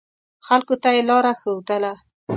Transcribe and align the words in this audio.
خلکو 0.47 0.75
ته 0.83 0.89
یې 0.95 1.01
لاره 1.09 1.33
ښودله. 1.39 1.93